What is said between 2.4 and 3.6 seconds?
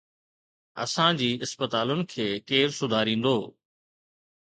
ڪير سڌاريندو؟